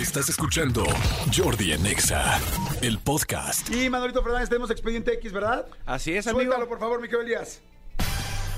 [0.00, 0.84] Estás escuchando
[1.36, 2.38] Jordi en Exa,
[2.82, 3.68] el podcast.
[3.70, 5.66] Y Manolito Fernández, tenemos Expediente X, ¿verdad?
[5.86, 6.42] Así es, amigo.
[6.42, 7.60] Suéltalo, por favor, mi querido Elías.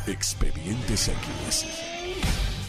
[0.06, 1.66] Expedientes X.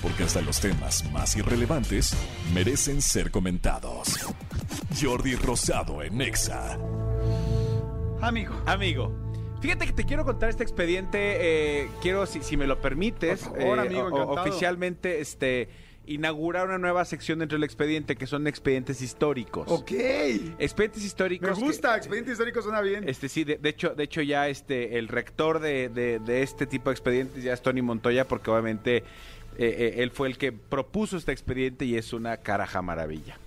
[0.01, 2.13] Porque hasta los temas más irrelevantes
[2.53, 4.17] merecen ser comentados.
[5.01, 6.77] Jordi Rosado en Exa.
[8.21, 8.55] Amigo.
[8.65, 9.11] Amigo.
[9.61, 11.37] Fíjate que te quiero contar este expediente,
[11.83, 14.41] eh, quiero, si, si me lo permites, Por favor, eh, amigo, o- encantado.
[14.49, 15.69] oficialmente, este,
[16.05, 19.65] inaugurar una nueva sección dentro del expediente que son expedientes históricos.
[19.69, 19.91] Ok.
[20.59, 21.49] Expedientes históricos.
[21.49, 23.07] Me que- gusta, Expediente Histórico suena bien.
[23.07, 26.65] Este sí, de, de hecho, de hecho ya este el rector de, de- de este
[26.65, 29.03] tipo de expedientes ya es Tony Montoya porque obviamente eh,
[29.57, 33.37] eh, él fue el que propuso este expediente y es una caraja maravilla.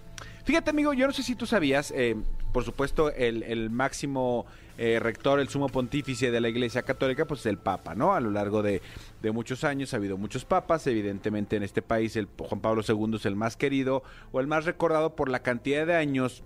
[0.44, 2.16] Fíjate amigo, yo no sé si tú sabías, eh,
[2.54, 4.46] por supuesto el, el máximo
[4.78, 8.14] eh, rector, el sumo pontífice de la Iglesia Católica, pues es el Papa, ¿no?
[8.14, 8.80] A lo largo de,
[9.20, 13.16] de muchos años ha habido muchos papas, evidentemente en este país el Juan Pablo II
[13.16, 16.44] es el más querido o el más recordado por la cantidad de años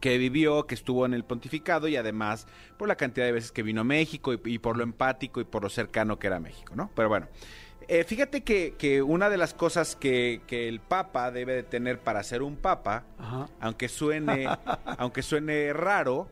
[0.00, 2.46] que vivió, que estuvo en el pontificado y además
[2.78, 5.44] por la cantidad de veces que vino a México y, y por lo empático y
[5.44, 6.90] por lo cercano que era México, ¿no?
[6.94, 7.26] Pero bueno,
[7.88, 11.98] eh, fíjate que, que una de las cosas que, que el Papa debe de tener
[11.98, 13.48] para ser un Papa, Ajá.
[13.60, 14.46] aunque suene,
[14.98, 16.28] aunque suene raro,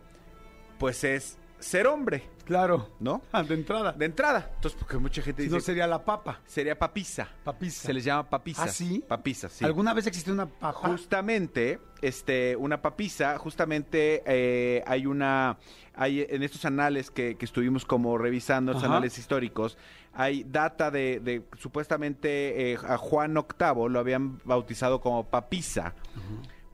[0.78, 2.88] pues es ser hombre, Claro.
[3.00, 3.22] ¿no?
[3.32, 3.92] Ah, De entrada.
[3.92, 4.50] De entrada.
[4.56, 6.40] Entonces, porque mucha gente Si dice, no sería la papa.
[6.46, 7.28] sería papisa.
[7.44, 7.86] Papisa.
[7.86, 8.64] Se les llama papisa.
[8.64, 9.04] ¿Ah, sí?
[9.06, 9.64] Papisa, sí.
[9.64, 10.72] ¿Alguna vez existió una papa?
[10.88, 15.58] Justamente, este, una papisa, justamente eh, hay una,
[15.94, 18.86] hay en estos anales que, que estuvimos como revisando, Ajá.
[18.86, 19.78] anales históricos,
[20.14, 25.94] hay data de, de supuestamente eh, a Juan VIII lo habían bautizado como papisa,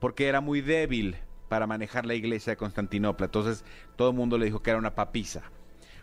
[0.01, 1.17] porque era muy débil
[1.49, 3.65] para manejar la iglesia de Constantinopla, entonces
[3.97, 5.43] todo el mundo le dijo que era una papisa.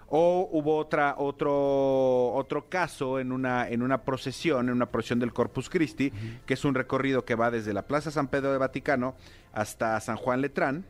[0.08, 5.34] O hubo otra, otro, otro caso en una, en una procesión, en una procesión del
[5.34, 6.12] Corpus Christi,
[6.46, 9.16] que es un recorrido que va desde la Plaza San Pedro de Vaticano
[9.54, 10.86] hasta San Juan Letrán,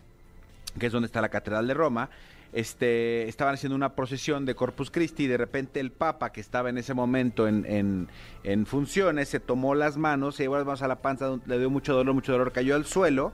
[0.77, 2.09] que es donde está la Catedral de Roma.
[2.51, 6.69] Este, estaban haciendo una procesión de Corpus Christi y de repente el Papa, que estaba
[6.69, 8.07] en ese momento en, en-
[8.43, 11.69] en funciones, se tomó las manos, se llevó las manos a la panza, le dio
[11.69, 13.33] mucho dolor, mucho dolor, cayó al suelo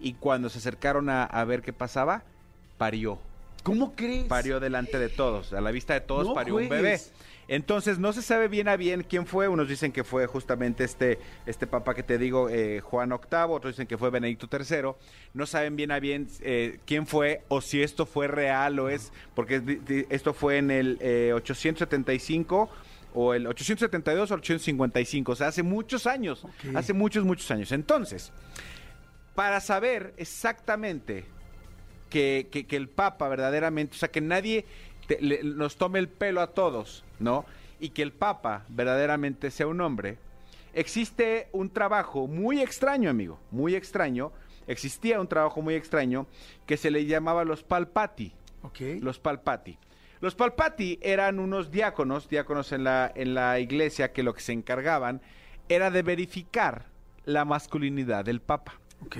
[0.00, 2.22] y cuando se acercaron a, a ver qué pasaba,
[2.78, 3.18] parió
[3.62, 4.24] ¿Cómo crees?
[4.24, 7.00] parió delante de todos, a la vista de todos No parió un bebé.
[7.50, 11.18] Entonces no se sabe bien a bien quién fue, unos dicen que fue justamente este,
[11.46, 14.92] este papa que te digo, eh, Juan VIII, otros dicen que fue Benedicto III,
[15.34, 19.12] no saben bien a bien eh, quién fue o si esto fue real o es,
[19.34, 22.70] porque esto fue en el eh, 875
[23.14, 26.46] o el 872 o 855, o sea, hace muchos años,
[26.76, 27.72] hace muchos, muchos años.
[27.72, 28.30] Entonces,
[29.34, 31.24] para saber exactamente
[32.10, 34.66] que, que- que el Papa verdaderamente, o sea, que nadie
[35.06, 37.46] te- le- nos tome el pelo a todos, ¿no?
[37.80, 40.18] Y que el Papa verdaderamente sea un hombre,
[40.74, 44.32] existe un trabajo muy extraño, amigo, muy extraño.
[44.66, 46.26] Existía un trabajo muy extraño
[46.66, 48.32] que se le llamaba los Palpati.
[48.62, 48.80] Ok.
[49.00, 49.78] Los Palpati.
[50.20, 54.52] Los Palpati eran unos diáconos, diáconos en la, en la iglesia, que lo que se
[54.52, 55.22] encargaban
[55.68, 56.84] era de verificar
[57.24, 58.74] la masculinidad del Papa.
[59.04, 59.16] Ok.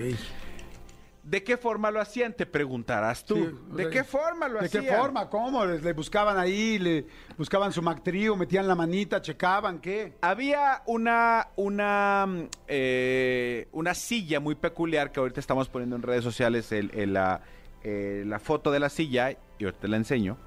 [1.23, 2.33] ¿De qué forma lo hacían?
[2.33, 3.35] Te preguntarás tú.
[3.37, 4.85] Sí, ¿De qué forma lo ¿De hacían?
[4.85, 5.29] qué forma?
[5.29, 5.67] ¿Cómo?
[5.67, 10.15] ¿Les- Le buscaban ahí, le buscaban su mactrío, metían la manita, checaban, ¿qué?
[10.23, 16.25] Había una, una, mm, eh, una silla muy peculiar que ahorita estamos poniendo en redes
[16.25, 17.43] sociales el- el- la,
[17.85, 20.39] eh, la foto de la silla, y ahorita te la enseño,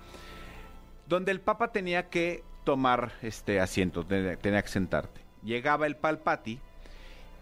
[1.08, 5.22] donde el Papa tenía que tomar este asiento, tenía, tenía que sentarte.
[5.44, 6.60] Llegaba el palpati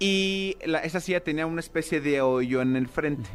[0.01, 3.29] y la- esa silla tenía una especie de hoyo en el frente.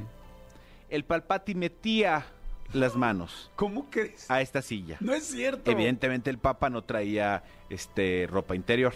[0.91, 2.27] El palpati metía
[2.73, 4.29] las manos ¿Cómo crees?
[4.31, 4.97] a esta silla.
[5.01, 5.71] No es cierto.
[5.71, 8.93] Evidentemente el Papa no traía este ropa interior.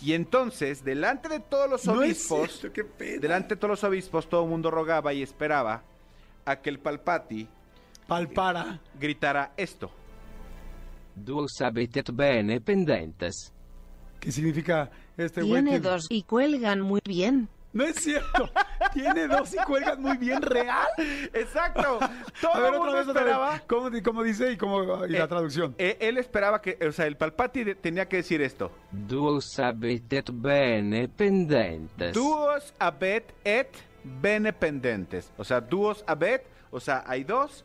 [0.00, 3.20] Y entonces, delante de todos los No es obispos, cierto, qué pena.
[3.20, 5.82] delante de todos los obispos, todo el mundo rogaba y esperaba
[6.44, 7.48] a que el Palpati
[8.06, 8.80] Palpara.
[8.98, 9.90] gritara esto.
[11.14, 13.52] Duos habitet bene pendentes.
[14.20, 15.62] ¿Qué significa este güey?
[15.62, 17.48] Tiene dos y cuelgan muy bien.
[17.72, 18.50] No es cierto.
[18.94, 20.86] Tiene dos y cuelgan muy bien real.
[21.34, 21.98] Exacto.
[22.40, 23.62] Todo A ver, el mundo otra vez, otra esperaba.
[23.66, 25.74] ¿Cómo, di- cómo dice y, cómo, y la Eh, traducción?
[25.78, 28.72] eh, él esperaba que, o sea, el Palpati de- tenía que decir esto.
[28.90, 32.14] Duos habitet bene pendentes.
[32.14, 33.68] Duos abet et
[34.02, 35.30] bene pendentes.
[35.36, 37.64] O sea, duos abet, o sea, hay dos,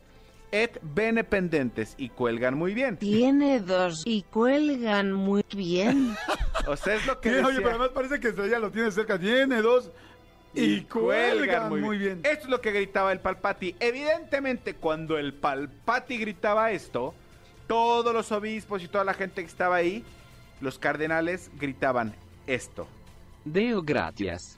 [0.54, 2.96] et bene pendentes y cuelgan muy bien.
[2.96, 6.16] Tiene dos y cuelgan muy bien.
[6.66, 7.48] O sea, es lo que Tiene- decía.
[7.48, 9.18] oye, pero además parece que ella lo tiene cerca.
[9.18, 9.90] Tiene dos
[10.54, 12.20] y, cuelgan muy bien.
[12.22, 13.76] Esto es lo que gritaba el Palpati.
[13.80, 17.12] Evidentemente, cuando el Palpati gritaba esto,
[17.66, 20.04] todos los obispos y toda la gente que estaba ahí,
[20.62, 22.14] los cardenales gritaban
[22.46, 22.86] esto.
[23.44, 24.56] Deo gratias.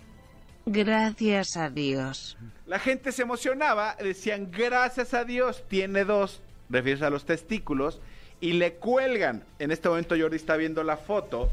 [0.67, 2.37] Gracias a Dios.
[2.67, 8.01] La gente se emocionaba, decían, gracias a Dios, tiene dos, refieres a los testículos,
[8.41, 9.45] y le cuelgan.
[9.61, 11.51] En este momento Jordi está viendo la foto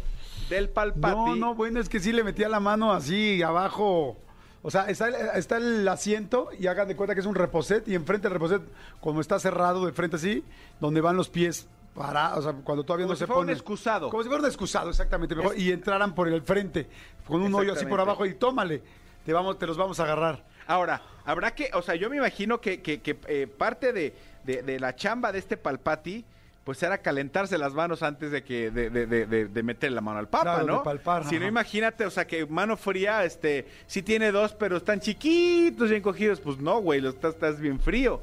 [0.50, 1.16] del palpati.
[1.16, 4.18] No, no, bueno, es que sí le metía la mano así abajo.
[4.64, 7.88] O sea, está, el- está el asiento y hagan de cuenta que es un reposet
[7.88, 8.64] y enfrente del reposet,
[9.00, 10.44] como está cerrado de frente así,
[10.80, 13.46] donde van los pies para, o sea, cuando todavía Como no si se fuera un
[13.46, 13.54] pone.
[13.54, 14.10] excusado.
[14.10, 15.36] Como si fuera un excusado, exactamente.
[15.36, 16.88] mejor, y entraran por el frente,
[17.28, 18.82] con un hoyo así por abajo y tómale,
[19.26, 20.44] te, vamos, te los vamos a agarrar.
[20.68, 24.62] Ahora, habrá que, o sea, yo me imagino que, que- que, eh, parte de, de-
[24.64, 26.24] de la chamba de este palpati,
[26.64, 29.06] pues era calentarse las manos antes de que de, de,
[29.48, 30.78] de- meter la mano al papa, Claro, ¿no?
[30.78, 34.78] de palpar, si no, imagínate, o sea, que mano fría, este, sí tiene dos, pero
[34.78, 38.22] están chiquitos, bien cogidos, pues no, güey, lo estás, estás bien frío.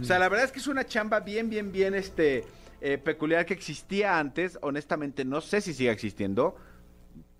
[0.00, 2.44] O sea, la verdad es que es una chamba bien, bien, bien, este,
[2.82, 4.58] eh, peculiar que existía antes.
[4.60, 6.54] Honestamente, no sé si sigue existiendo.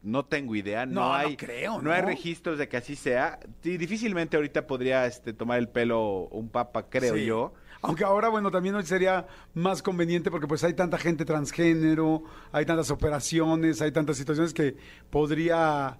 [0.02, 3.38] No tengo idea, no, No, no hay creo, no hay registros de que así sea.
[3.62, 7.26] Sí, difícilmente ahorita podría este, tomar el pelo un papa, creo Sí.
[7.26, 7.52] yo.
[7.82, 12.64] Aunque ahora, bueno, también hoy sería más conveniente porque pues hay tanta gente transgénero, hay
[12.66, 14.74] tantas operaciones, hay tantas situaciones que
[15.10, 15.98] podría,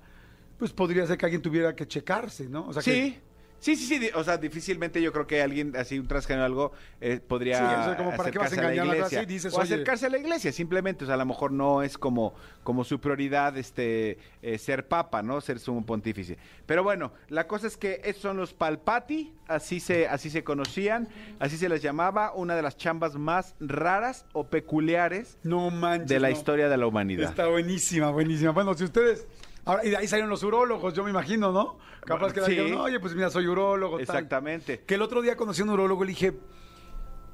[0.59, 2.69] pues podría ser que alguien tuviera que checarse, ¿no?
[2.69, 3.21] O sea, que-
[3.61, 6.73] Sí, sí, sí, O sea, difícilmente yo creo que alguien así, un transgénero o algo,
[7.01, 8.89] eh, podría Sí, o sea, como, ¿para qué vas a acercarse a la engañar a
[8.89, 9.25] la iglesia.
[9.27, 11.05] dices, o oye- acercarse a la iglesia, simplemente.
[11.05, 12.35] O sea, a lo mejor no es como,
[12.65, 15.41] como su prioridad este eh, ser papa, ¿no?
[15.43, 16.39] Ser sumo pontífice.
[16.65, 21.09] Pero bueno, la cosa es que estos son los palpati, así se, así se conocían,
[21.39, 26.09] así se les llamaba, una de las chambas más raras o peculiares no manches.
[26.09, 26.35] de la no.
[26.37, 27.29] historia de la humanidad.
[27.29, 28.53] Está buenísima, buenísima.
[28.53, 29.27] Bueno, si ustedes...
[29.71, 31.79] Ahora, y de ahí salieron los urólogos, yo me imagino, ¿no?
[32.05, 32.51] Capaz que Sí.
[32.57, 33.99] dijeron, oye, pues mira, soy urólogo.
[33.99, 34.01] tal".
[34.03, 34.81] Exactamente.
[34.85, 36.33] Que el otro día conocí a un urólogo y le dije,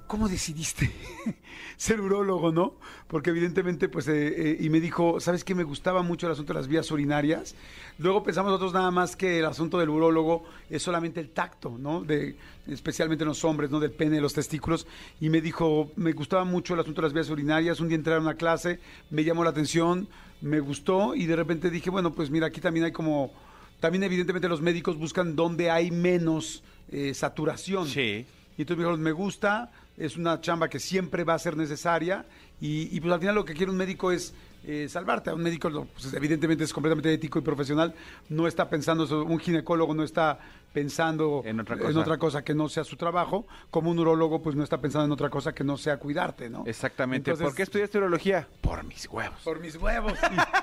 [0.06, 0.90] ¿cómo decidiste
[1.76, 2.74] ser urólogo, no?
[3.08, 5.54] Porque evidentemente, pues, eh, eh, y me dijo, ¿sabes qué?
[5.54, 7.54] Me gustaba mucho el asunto de las vías urinarias.
[7.98, 12.02] Luego pensamos nosotros nada más que el asunto del urólogo es solamente el tacto, ¿no?
[12.02, 12.36] De,
[12.66, 13.80] especialmente en los hombres, ¿no?
[13.80, 14.86] Del pene, de los testículos.
[15.20, 17.80] Y me dijo, me gustaba mucho el asunto de las vías urinarias.
[17.80, 18.80] Un día entré a una clase,
[19.10, 20.08] me llamó la atención,
[20.40, 23.32] me gustó y de repente dije, bueno, pues mira, aquí también hay como...
[23.80, 27.86] También evidentemente los médicos buscan donde hay menos eh, saturación.
[27.86, 28.24] Sí.
[28.56, 32.26] Y entonces me dijeron, me gusta, es una chamba que siempre va a ser necesaria
[32.60, 34.34] y, y, pues al final lo que quiere un médico es
[34.66, 35.32] eh, salvarte.
[35.32, 37.94] Un médico pues, evidentemente es completamente ético y profesional,
[38.28, 40.38] no está pensando, eso, un ginecólogo no está
[40.72, 42.00] pensando En otra cosa.
[42.00, 45.12] otra cosa que no sea su trabajo, como un urólogo pues no está pensando en
[45.12, 46.64] otra cosa que no sea cuidarte, ¿no?
[46.66, 47.30] Exactamente.
[47.30, 48.48] Entonces, ¿Por qué estudiaste urología?
[48.60, 49.40] Por mis huevos.
[49.42, 50.12] Por mis huevos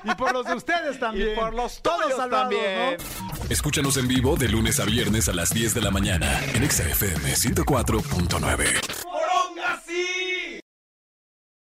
[0.04, 1.32] y, y por los de ustedes también.
[1.32, 2.96] Y por los Todos salvados, también.
[2.98, 3.44] ¿no?
[3.48, 6.84] Escúchanos en vivo de lunes a viernes a las 10 de la mañana en Exa
[6.88, 8.83] FM 104.9.